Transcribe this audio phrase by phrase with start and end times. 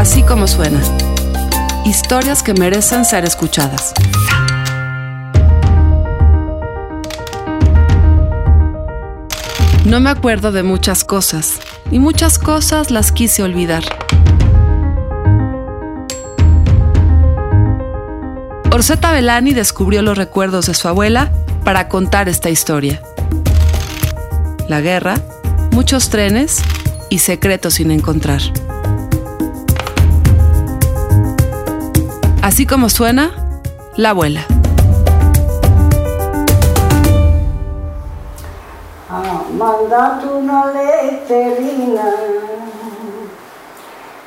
[0.00, 0.80] Así como suena.
[1.84, 3.92] Historias que merecen ser escuchadas.
[9.84, 11.60] No me acuerdo de muchas cosas,
[11.90, 13.84] y muchas cosas las quise olvidar.
[18.72, 21.30] Orseta Belani descubrió los recuerdos de su abuela
[21.62, 23.02] para contar esta historia.
[24.66, 25.16] La guerra,
[25.72, 26.62] muchos trenes
[27.10, 28.40] y secretos sin encontrar.
[32.50, 33.30] Así como suena,
[33.96, 34.44] la abuela.
[39.08, 42.10] Ha mandato una letterina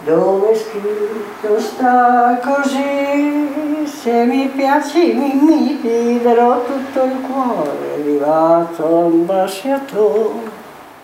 [0.05, 10.49] dove scritto sta così se mi piaci mi, mi darò tutto il cuore arrivato ambasciatore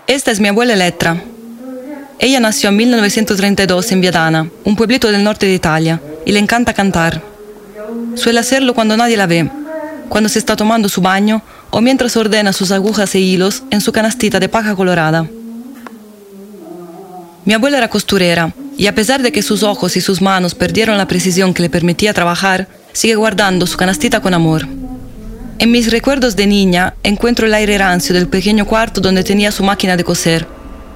[0.05, 1.17] Esta es mi abuela Elettra.
[2.17, 6.75] Ella nació en 1932 en Viadana, un pueblito del norte de Italia, y le encanta
[6.75, 7.23] cantar.
[8.13, 9.49] Suele hacerlo cuando nadie la ve,
[10.09, 13.91] cuando se está tomando su baño o mientras ordena sus agujas e hilos en su
[13.91, 15.27] canastita de paja colorada.
[17.45, 20.99] Mi abuela era costurera y a pesar de que sus ojos y sus manos perdieron
[20.99, 24.67] la precisión que le permitía trabajar, sigue guardando su canastita con amor.
[25.57, 29.63] En mis recuerdos de niña encuentro el aire rancio del pequeño cuarto donde tenía su
[29.63, 30.45] máquina de coser,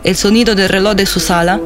[0.04, 1.60] el sonido del reloj de su sala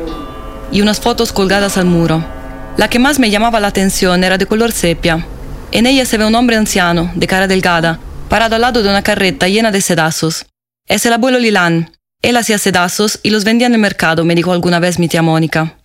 [0.72, 2.37] y unas fotos colgadas al muro.
[2.78, 5.26] La que más me llamaba la atención era de color sepia.
[5.72, 9.02] En ella se ve un hombre anciano, de cara delgada, parado al lado de una
[9.02, 10.46] carreta llena de sedazos.
[10.88, 11.92] Es el abuelo Lilán.
[12.22, 15.24] Él hacía sedazos y los vendía en el mercado, me dijo alguna vez mi tía
[15.24, 15.76] Mónica.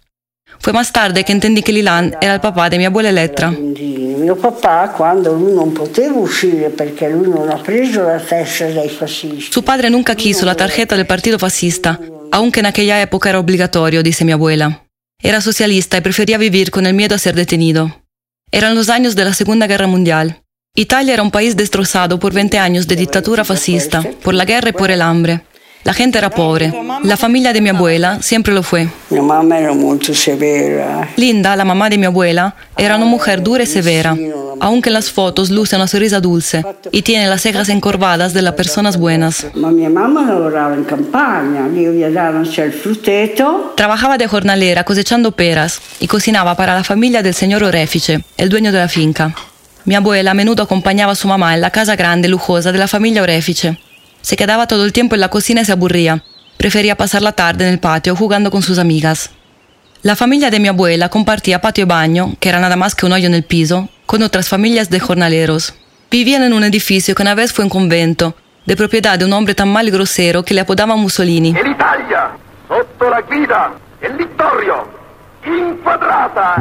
[0.58, 3.50] Fue más tarde que entendí que Lilán era el papá de mi abuela Elettra.
[3.50, 8.88] Mio papà quando lui non poteva uscire perché lui non ha preso la testa dei
[8.88, 11.98] fascisti Su padre nunca quiso la tarjeta del partido fascista,
[12.30, 14.82] aunque en aquella época era obligatorio, dice mi abuela.
[15.24, 18.02] Era socialista y prefería vivir con el miedo a ser detenido.
[18.50, 20.42] Eran los años de la Segunda Guerra Mundial.
[20.74, 24.72] Italia era un país destrozado por 20 años de dictadura fascista, por la guerra y
[24.72, 25.42] por el hambre.
[25.84, 26.72] La gente era pobre.
[27.02, 28.88] La familia de mi abuela siempre lo fue.
[29.10, 33.64] mia mamma era molto severa Linda, la mamá de mi abuela, era una mujer dura
[33.64, 34.16] y severa,
[34.60, 38.54] aunque en las fotos luce una sonrisa dulce y tiene las cejas encorvadas de las
[38.54, 39.46] personas buenas.
[39.54, 44.84] ma mia mamma lavorava in campagna lì a Viadana c'è il frutteto Trabajaba de jornalera
[44.84, 49.34] cosechando peras y cocinaba para la familia del señor Orefice, el dueño de la finca.
[49.84, 52.78] Mi abuela a menudo acompañaba a su mamá en la casa grande y lujosa de
[52.78, 53.76] la familia Orefice.
[54.22, 56.24] Se quedaba todo el tiempo en la cocina y se aburría.
[56.56, 59.30] Prefería pasar la tarde en el patio jugando con sus amigas.
[60.02, 63.12] La familia de mi abuela compartía patio y baño, que era nada más que un
[63.12, 65.74] hoyo en el piso, con otras familias de jornaleros.
[66.10, 68.34] Vivían en un edificio que una vez fue un convento,
[68.64, 71.50] de propiedad de un hombre tan mal y grosero que le apodaban Mussolini.
[71.50, 72.30] E l'Italia,
[72.68, 74.88] sotto la guida del Vittorio,
[75.46, 76.56] inquadrata.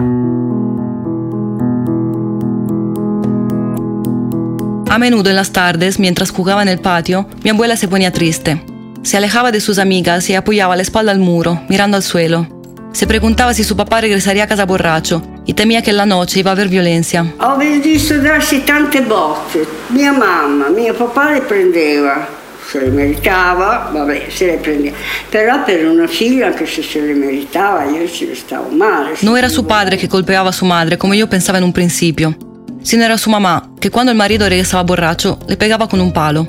[4.92, 8.62] A menudo en las tardes, mientras jugaba en el patio, mi abuela se ponía triste.
[9.04, 12.46] Se alejaba de sus amigas y apoyaba la espalda al muro, mirando al suelo.
[12.92, 16.52] Se preguntaba si su papá regresaría a casa borracho y temía que la noche iba
[16.52, 17.26] a haber violencia.
[17.40, 22.28] ho visto darsi tante botte mia mamma mio papà le prendeva
[22.70, 24.98] se le meritava vabbè se le prendeva
[25.30, 29.48] però per una figlia anche se se le meritava io ci stavo male No era
[29.48, 32.36] su padre que golpeaba a su madre como yo pensaba en un principio,
[32.84, 36.48] sino era su mamá, que cuando el marido regresaba borracho le pegaba con un palo.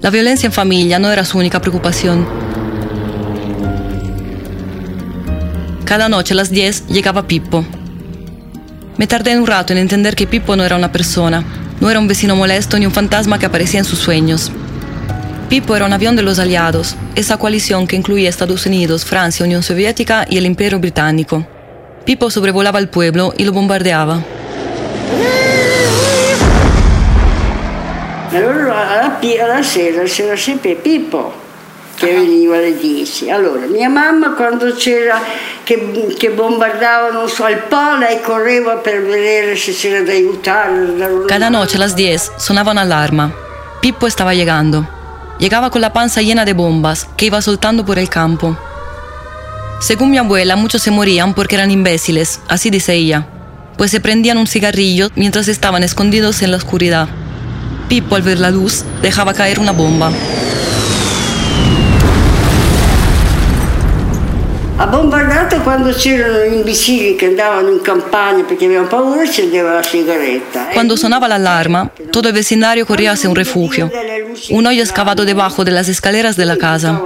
[0.00, 2.26] La violencia en familia no era su única preocupación.
[5.84, 7.64] Cada noche a las 10 llegaba Pippo.
[8.96, 11.44] Me tardé un rato en entender que Pippo no era una persona,
[11.80, 14.52] no era un vecino molesto ni un fantasma que aparecía en sus sueños.
[15.48, 19.62] Pippo era un avión de los aliados, esa coalición que incluía Estados Unidos, Francia, Unión
[19.62, 21.46] Soviética y el Imperio Británico.
[22.04, 24.22] Pippo sobrevolaba el pueblo y lo bombardeaba.
[28.30, 31.46] Allora alla, alla sera c'era sempre Pippo
[31.94, 35.20] che veniva alle 10 allora mia mamma quando c'era
[35.64, 41.48] che, che bombardavano su al po lei correva per vedere se c'era da aiutare Cada
[41.48, 43.30] noche a las 10 sonaba una alarma.
[43.80, 44.86] Pippo estaba llegando.
[45.38, 48.56] Llegaba con la panza llena de bombas que iba soltando por el campo.
[49.80, 53.28] Según mi abuela, muchos se morían porque eran imbéciles, así dice ella,
[53.78, 57.08] pues se prendían un cigarrillo mientras estaban escondidos en la oscuridad.
[57.88, 60.12] Pippo, al ver la luz, dejaba caer una bomba.
[64.80, 69.82] ha bombardato quando c'erano imbecilli che andavano in campagna perché avevano paura e accendeva la
[69.82, 73.90] sigaretta Cuando sonaba la alarma, todo el vecindario corría hacia un refugio,
[74.50, 77.02] un hoyo excavado debajo de las escaleras de la casa.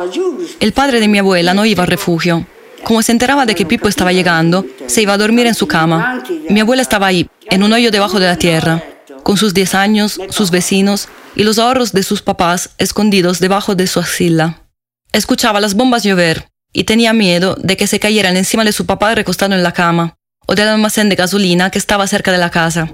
[0.61, 2.45] El padre de mi abuela no iba al refugio.
[2.93, 6.23] Como se enteraba de que Pippo estaba llegando, se iba a dormir en su cama.
[6.51, 8.83] Mi abuela estaba ahí, en un hoyo debajo de la tierra,
[9.23, 13.87] con sus 10 años, sus vecinos y los ahorros de sus papás escondidos debajo de
[13.87, 14.67] su axila.
[15.11, 19.15] Escuchaba las bombas llover y tenía miedo de que se cayeran encima de su papá
[19.15, 22.91] recostado en la cama o del almacén de gasolina que estaba cerca de la casa.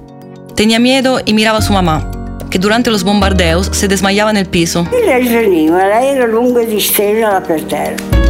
[0.54, 2.08] Tenía miedo y miraba a su mamá,
[2.50, 4.86] que durante los bombardeos se desmayaba en el piso.
[4.92, 8.27] E lei era lunga distesa per terra.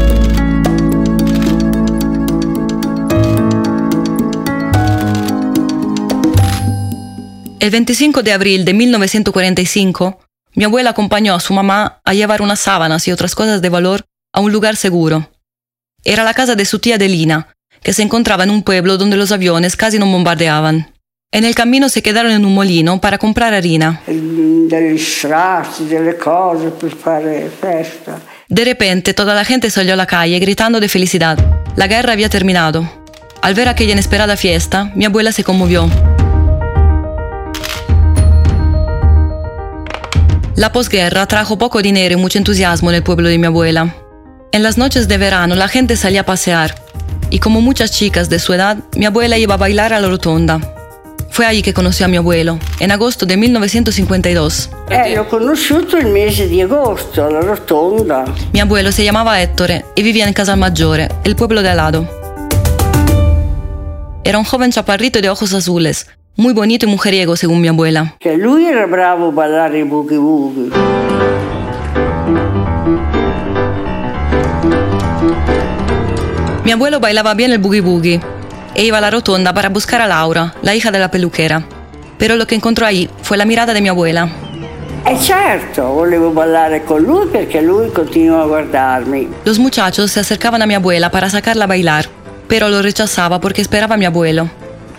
[7.60, 10.20] El 25 de abril de 1945,
[10.54, 14.04] mi abuela acompañó a su mamá a llevar unas sábanas y otras cosas de valor
[14.32, 15.28] a un lugar seguro.
[16.04, 17.48] Era la casa de su tía Delina,
[17.82, 20.94] que se encontraba en un pueblo donde los aviones casi no bombardeaban.
[21.32, 24.02] En el camino se quedaron en un molino para comprar harina.
[27.60, 28.20] Festa.
[28.48, 31.36] De repente toda la gente salió a la calle gritando de felicidad.
[31.74, 32.88] La guerra había terminado.
[33.42, 35.90] Al ver aquella inesperada fiesta, mi abuela se conmovió.
[40.58, 43.94] La posguerra trajo poco dinero y mucho entusiasmo en el pueblo de mi abuela.
[44.50, 46.74] En las noches de verano la gente salía a pasear
[47.30, 50.58] y como muchas chicas de su edad, mi abuela iba a bailar a la rotonda.
[51.30, 54.70] Fue allí que conoció a mi abuelo, en agosto de 1952.
[54.90, 58.24] Eh, l'ho conosciuto il mese di agosto alla rotonda.
[58.52, 62.08] Mi abuelo se llamaba Ettore y vivía en Casalmaggiore, el pueblo de al lado.
[64.24, 66.08] Era un joven chaparrito de ojos azules,
[66.38, 68.14] muy bonito y mujeriego según mi abuela.
[68.20, 70.70] Che lui era bravo a ballare i boogie woogie.
[76.64, 78.20] Mi abuelo bailaba bien el boogie boogie
[78.74, 81.64] e iba a la rotonda para buscar a Laura, la hija de la peluquera.
[82.18, 84.28] Pero lo que encontró ahí fue la mirada de mi abuela.
[85.06, 89.28] E certo, volevo ballare con lui perché lui continuava a guardarmi.
[89.44, 92.06] Los muchachos se acercaban a mi abuela para sacarla a bailar,
[92.46, 94.48] pero lo rechazaba porque esperaba a mi abuelo.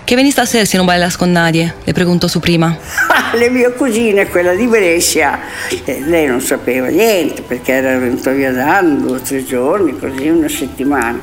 [0.10, 1.72] ¿Qué veniste a hacer si no bailas con nadie?
[1.86, 2.80] le preguntó su prima.
[3.12, 5.40] Ah, Le mie cugine, quella di Brescia,
[5.86, 9.96] eh, lei non sapeva niente perché era venuta via da anni, due o tre giorni,
[10.00, 11.20] così una settimana.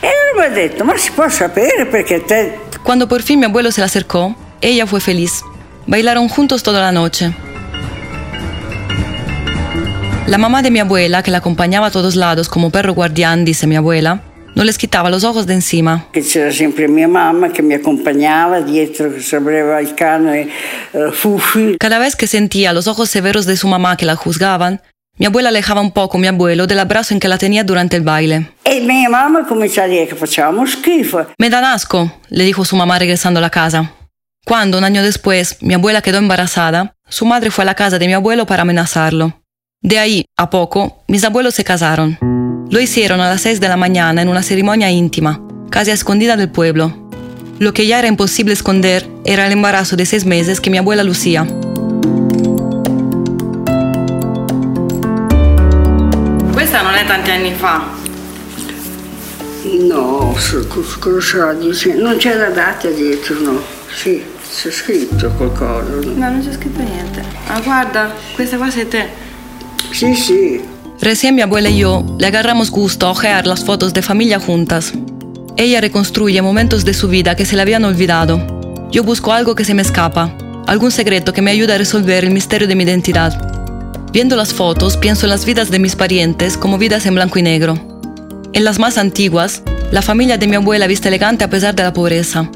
[0.00, 2.58] E allora mi ha detto, ma si può sapere perché te...
[2.82, 5.44] Cuando por fin mi abuelo se le acercó, ella fue feliz.
[5.86, 7.32] Bailaron juntos toda la noche.
[10.26, 13.68] La mamá de mi abuela, que la acompañaba a todos lados como perro guardián, dice
[13.68, 14.22] mi abuela,
[14.54, 16.06] no les quitaba los ojos de encima.
[16.12, 20.48] Che c'era sempre mia mamma che mi accompagnava dietro, che sapeva il cane
[20.92, 21.76] eh, Fufi.
[21.78, 24.80] Cada vez que sentía los ojos severos de su mamá que la juzgaban,
[25.18, 27.96] mi abuela alejaba un poco a mi abuelo del abrazo en que la tenía durante
[27.96, 28.50] el baile.
[28.64, 31.26] E mia mamma cominciò a dire che facevamo schifo.
[31.38, 33.92] Me dan asco, le dijo su mamá regresando a la casa.
[34.44, 38.06] Cuando, un año después, mi abuela quedó embarazada, su madre fue a la casa de
[38.06, 39.40] mi abuelo para amenazarlo.
[39.80, 42.18] De ahí, a poco, mis abuelos se casaron.
[42.70, 45.40] Lo hicieron a las 6 de la mañana en una ceremonia íntima,
[45.70, 46.92] casi a escondida del pueblo.
[47.58, 51.04] Lo que ya era imposible esconder era el embarazo de seis meses que mi abuela
[51.04, 51.46] lucía.
[56.52, 57.84] Questa non è tanti anni fa.
[59.88, 60.34] No?
[61.60, 63.62] Dice- Non c'è la data dietro, no.
[63.94, 64.20] Sì,
[64.60, 65.90] c'è scritto qualcosa.
[65.90, 66.00] no?
[66.12, 67.22] No, non c'è scritto niente.
[67.46, 69.08] Ah, guarda, questa qua sei te.
[69.90, 70.60] Sì, sì.
[71.04, 74.94] Recién mi abuela y yo le agarramos gusto a ojear las fotos de familia juntas.
[75.58, 78.88] Ella reconstruye momentos de su vida que se le habían olvidado.
[78.90, 80.34] Yo busco algo que se me escapa,
[80.66, 83.38] algún secreto que me ayude a resolver el misterio de mi identidad.
[84.14, 87.42] Viendo las fotos, pienso en las vidas de mis parientes como vidas en blanco y
[87.42, 88.00] negro.
[88.54, 91.92] En las más antiguas, la familia de mi abuela viste elegante a pesar de la
[91.92, 92.50] pobreza.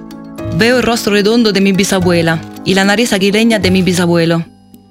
[0.56, 4.42] Veo el rostro redondo de mi bisabuela y la nariz aguileña de mi bisabuelo.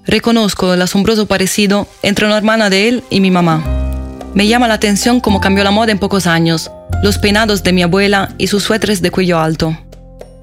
[0.07, 3.61] Reconozco el asombroso parecido entre una hermana de él y mi mamá.
[4.33, 6.71] Me llama la atención cómo cambió la moda en pocos años,
[7.03, 9.77] los peinados de mi abuela y sus suéteres de cuello alto.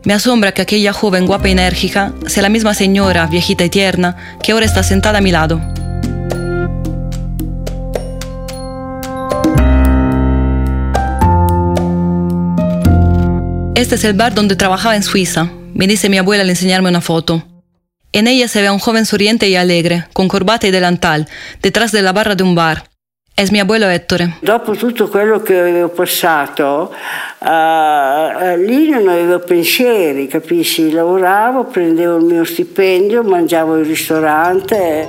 [0.04, 4.16] Me asombra que aquella joven guapa y enérgica sea la misma señora, viejita y tierna,
[4.42, 5.58] que ahora está sentada a mi lado.
[13.74, 17.00] Este es el bar donde trabajaba en Suiza, me dice mi abuela al enseñarme una
[17.00, 17.42] foto.
[18.16, 21.26] En ella se ve a un joven sonriente y alegre, con corbata y delantal,
[21.60, 22.84] detrás de la barra de un bar.
[23.36, 24.36] Es mi abuelo Ettore.
[24.40, 26.92] Dopo tutto quello che avevo passato,
[27.42, 30.92] eh, lì non avevo pensieri, capisci?
[30.92, 35.08] Lavoravo, prendevo il mio stipendio, mangiavo al ristorante.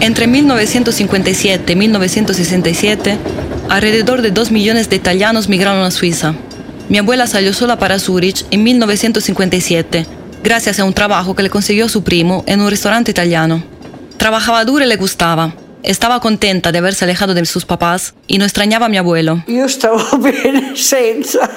[0.00, 6.34] Entre 1957 y 1967, alrededor de 2 millones de italianos migraron a Suiza.
[6.88, 11.88] Mi abuela salió sola para Zurich en 1957 gracias a un trabajo que le consiguió
[11.88, 13.62] su primo en un restaurante italiano.
[14.16, 15.54] Trabajaba duro y le gustaba.
[15.82, 19.44] Estaba contenta de haberse alejado de sus papás y no extrañaba a mi abuelo.
[19.46, 21.48] Io stavo bene senza.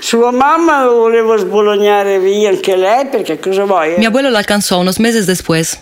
[0.00, 3.98] Sua mamma lo volevo sbolognare via anche lei perché cosa vuoi?
[3.98, 5.78] Mi abuelo lo alcanzó unos meses después.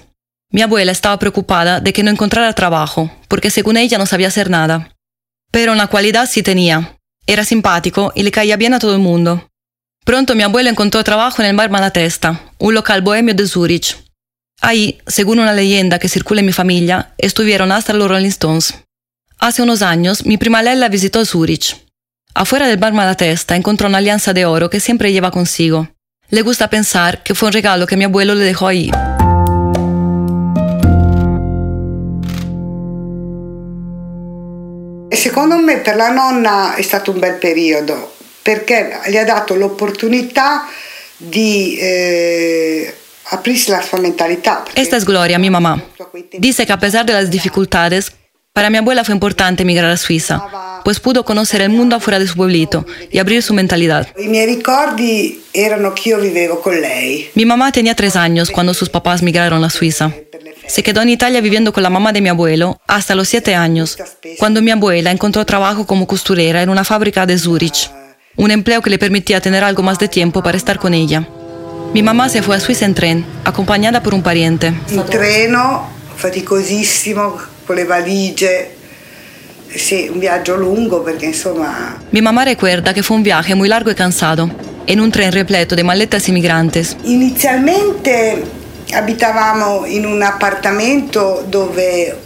[0.51, 4.51] Mi abuela estaba preocupada de que no encontrara trabajo, porque según ella no sabía hacer
[4.51, 4.96] nada.
[5.57, 6.99] Pero una cualidad sí tenía.
[7.27, 9.49] Era simpático y le caía bien a todo el mundo.
[10.05, 13.97] Pronto mi abuelo encontró trabajo en el Bar Malatesta, un local bohemio de Zurich.
[14.61, 18.75] Ahí, según una leyenda que circula en mi familia, estuvieron hasta los Rolling Stones.
[19.39, 21.75] Hace unos años, mi prima Lella visitó Zurich.
[22.35, 25.89] Afuera del Bar Malatesta encontró una alianza de oro que siempre lleva consigo.
[26.29, 28.91] Le gusta pensar que fue un regalo que mi abuelo le dejó ahí.
[35.17, 40.69] Secondo me per la nonna è stato un bel periodo perché gli ha dato l'opportunità
[41.17, 42.95] di eh,
[43.31, 44.63] aprirsi la sua mentalità.
[44.63, 45.83] perché Esta es Gloria, mi mamá.
[46.39, 48.13] Dice que a pesar de las dificultades,
[48.53, 52.27] para mi abuela fue importante emigrar a Suiza, pues pudo conocer el mundo afuera de
[52.27, 54.07] su pueblito y abrir su mentalidad.
[54.17, 57.31] I miei ricordi erano che io vivevo con lei.
[57.35, 60.13] Mi mamá tenía tres años cuando sus papás migraron a Suiza.
[60.67, 63.97] Se quedó en Italia viviendo con la mamá de mi abuelo hasta los siete años,
[64.39, 67.91] cuando mi abuela encontró trabajo como costurera en una fábrica de Zurich,
[68.37, 71.27] un empleo que le permitía tener algo más de tiempo para estar con ella.
[71.95, 74.75] Mi mamá se fue a Suiza en tren, acompañada por un pariente.
[74.91, 78.75] In treno, faticosissimo, con le valigie.
[79.75, 83.91] Sì, un viaggio lungo perché insomma Mi mamá recuerda que fue un viaje muy largo
[83.91, 84.51] y cansado,
[84.87, 86.97] en un tren repleto de maletas inmigrantes.
[87.05, 88.43] Inizialmente
[88.93, 92.17] abitavamo in un appartamento dove,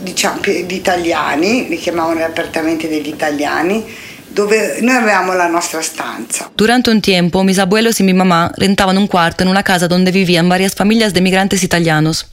[0.00, 3.84] diciamo, gli italiani, li chiamavano gli appartamenti degli italiani,
[4.28, 6.50] dove noi avevamo la nostra stanza.
[6.54, 10.10] Durante un tiempo, mis abuelos y mi mamá rentaban un cuarto en una casa donde
[10.10, 12.26] vivían varias familias de migrantes italianos.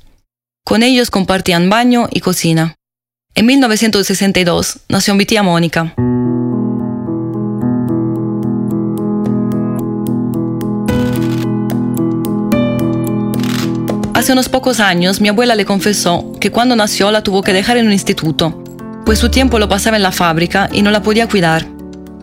[0.63, 2.75] Con ellos compartían baño y cocina.
[3.35, 5.93] En 1962 nació mi tía Mónica.
[14.19, 17.77] Hace unos pocos años mi abuela le confesó que cuando nació la tuvo que dejar
[17.77, 18.65] en un instituto,
[19.05, 21.65] pues su tiempo lo pasaba en la fábrica y no la podía cuidar.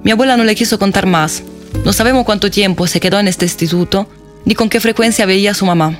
[0.02, 1.42] Mi abuela no le quiso contar más.
[1.86, 4.10] No sabemos cuánto tiempo se quedó en este instituto
[4.44, 5.98] ni con qué frecuencia veía a su mamá.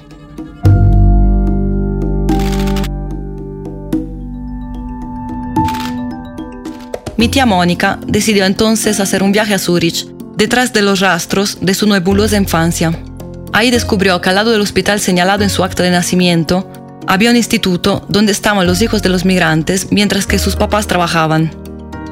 [7.17, 11.73] Mi tía Mónica decidió entonces hacer un viaje a Zurich, detrás de los rastros de
[11.73, 12.93] su nebulosa infancia.
[13.57, 16.71] Ahí descubrió que al lado del hospital señalado en su acta de nacimiento
[17.07, 21.51] había un instituto donde estaban los hijos de los migrantes mientras que sus papás trabajaban.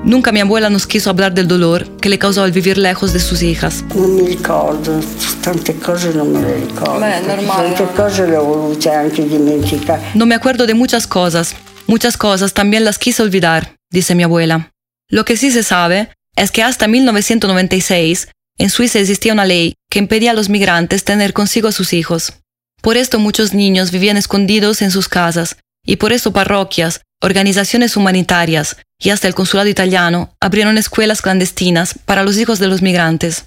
[0.05, 3.21] Nunca mi abuela nos quiso hablar del dolor que le causó el vivir lejos de
[3.21, 3.85] sus hijas.
[3.95, 4.99] Non mi ricordo,
[5.43, 7.01] tante cose non me ricordo.
[7.01, 7.93] Beh, è normale, Tante no?
[7.95, 10.01] cose le ho volute anche dimenticare.
[10.15, 11.55] No me acuerdo de muchas cosas.
[11.87, 14.71] Muchas cosas también las quise olvidar, dice mi abuela.
[15.11, 19.99] Lo que sí se sabe es que hasta 1996 en Suiza existía una ley que
[19.99, 22.35] impedía a los migrantes tener consigo a sus hijos.
[22.83, 28.77] Por esto muchos niños vivían escondidos en sus casas y por eso parroquias, organizaciones humanitarias
[28.99, 33.47] y hasta el consulado italiano abrieron escuelas clandestinas para los hijos de los migrantes.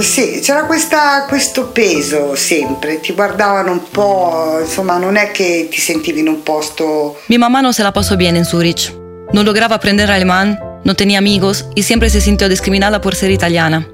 [0.00, 5.80] Sì, c'era questa- questo peso sempre, ti guardavano un po', insomma non è che ti
[5.80, 8.92] sentivi in un posto Mi mamá no se la pasó bien en Zurich.
[9.32, 13.86] No lograba aprender alemán, no tenía amigos y siempre se sintió discriminada por ser italiana.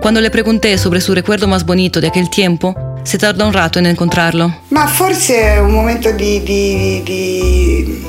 [0.00, 3.78] Cuando le pregunté sobre su recuerdo más bonito de aquel tiempo, se tardó un rato
[3.78, 4.54] en encontrarlo.
[4.70, 8.04] Ma forse un momento di, di- di-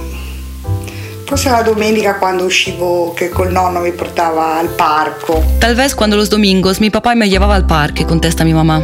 [1.26, 5.42] Forse la domenica quando uscivo che col nonno mi portava al parco.
[5.60, 8.82] Tal vez cuando los domingos mi papá me llevaba al parque, contesta mi mamá.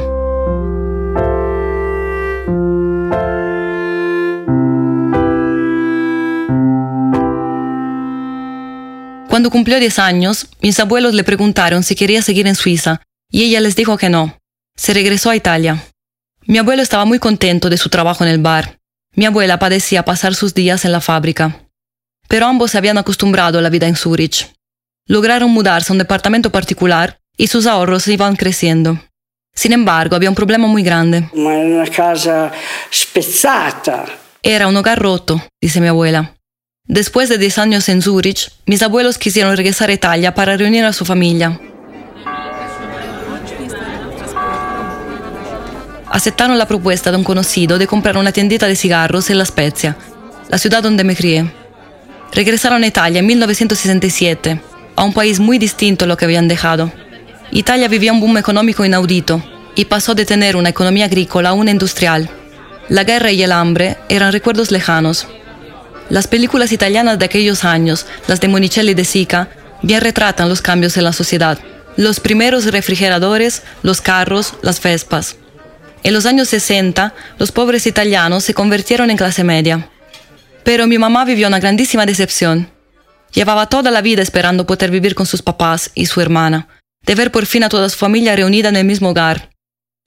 [9.37, 13.59] Cuando cumplió 10 años, mis abuelos le preguntaron si quería seguir en Suiza y ella
[13.61, 14.35] les dijo que no.
[14.75, 15.83] Se regresó a Italia.
[16.47, 18.79] Mi abuelo estaba muy contento de su trabajo en el bar.
[19.13, 21.59] Mi abuela padecía pasar sus días en la fábrica.
[22.27, 24.51] Pero ambos se habían acostumbrado a la vida en Zurich.
[25.05, 28.99] Lograron mudarse a un departamento particular y sus ahorros iban creciendo.
[29.53, 31.29] Sin embargo, había un problema muy grande.
[31.31, 32.51] Era una casa
[32.91, 34.05] spezzata.
[34.41, 36.36] Era un hogar roto, dice mi abuela.
[36.87, 40.93] Después de 10 años en Zurich, mis abuelos quisieron regresar a Italia para reunir a
[40.93, 41.59] su familia.
[46.09, 49.97] Aceptaron la propuesta de un conocido de comprar una tiendita de cigarros en La Spezia,
[50.49, 51.51] la ciudad donde me crié.
[52.31, 54.61] Regresaron a Italia en 1967,
[54.95, 56.91] a un país muy distinto a lo que habían dejado.
[57.51, 59.43] Italia vivía un boom económico inaudito
[59.75, 62.29] y pasó de tener una economía agrícola a una industrial.
[62.87, 65.27] La guerra y el hambre eran recuerdos lejanos.
[66.09, 69.49] Las películas italianas de aquellos años, las de Monicelli de Sica,
[69.81, 71.59] bien retratan los cambios en la sociedad.
[71.97, 75.35] Los primeros refrigeradores, los carros, las vespas.
[76.03, 79.89] En los años 60, los pobres italianos se convirtieron en clase media.
[80.63, 82.69] Pero mi mamá vivió una grandísima decepción.
[83.33, 86.69] Llevaba toda la vida esperando poder vivir con sus papás y su hermana,
[87.05, 89.49] de ver por fin a toda su familia reunida en el mismo hogar.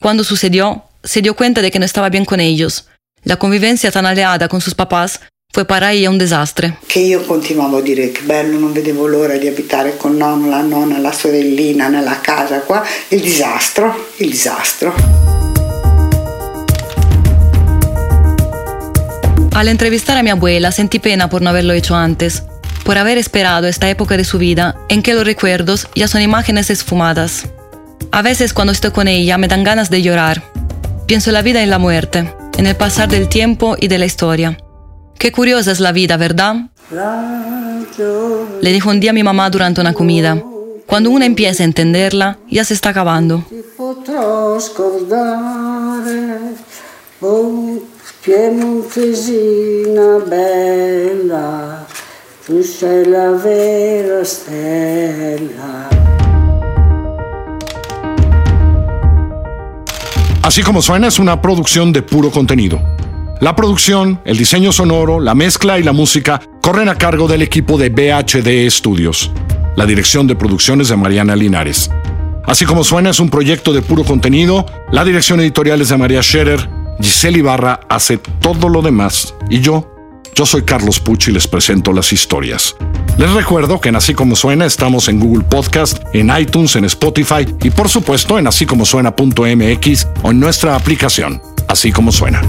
[0.00, 2.88] Cuando sucedió, se dio cuenta de que no estaba bien con ellos.
[3.22, 5.20] La convivencia tan aliada con sus papás
[5.52, 6.78] fue para ella un desastre.
[6.86, 10.62] Che io continuavo a dire che bello, non vedevo l'ora di abitare con nonno, la
[10.62, 12.84] nonna, la sorellina nella casa qua.
[13.08, 14.94] Il disastro, il disastro.
[19.52, 22.44] Al entrevistar a mi abuela sentí pena por no haberlo hecho antes,
[22.84, 26.70] por haber esperado esta época de su vida en que los recuerdos ya son imágenes
[26.70, 27.48] esfumadas.
[28.12, 30.42] A veces cuando estoy con ella me dan ganas de llorar.
[31.06, 33.98] Pienso en la vida y en la muerte, en el pasar del tiempo y de
[33.98, 34.56] la historia.
[35.20, 36.56] Qué curiosa es la vida, ¿verdad?
[38.62, 40.42] Le dijo un día mi mamá durante una comida.
[40.86, 43.44] Cuando uno empieza a entenderla, ya se está acabando.
[60.42, 62.99] Así como suena es una producción de puro contenido.
[63.40, 67.78] La producción, el diseño sonoro, la mezcla y la música corren a cargo del equipo
[67.78, 69.30] de BHD Studios.
[69.76, 71.90] La dirección de producciones de Mariana Linares.
[72.44, 76.22] Así como suena es un proyecto de puro contenido, la dirección editorial es de María
[76.22, 76.68] Scherer,
[77.00, 79.90] Giselle Ibarra hace todo lo demás y yo,
[80.34, 82.76] yo soy Carlos Puch y les presento las historias.
[83.16, 87.46] Les recuerdo que en Así Como Suena estamos en Google Podcast, en iTunes, en Spotify
[87.62, 92.42] y por supuesto en así como suena.mx o en nuestra aplicación, Así Como Suena.